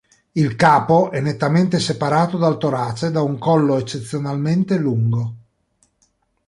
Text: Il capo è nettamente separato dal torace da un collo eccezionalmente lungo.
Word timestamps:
Il 0.31 0.55
capo 0.55 1.11
è 1.11 1.21
nettamente 1.21 1.77
separato 1.77 2.39
dal 2.39 2.57
torace 2.57 3.11
da 3.11 3.21
un 3.21 3.37
collo 3.37 3.77
eccezionalmente 3.77 4.75
lungo. 4.77 5.35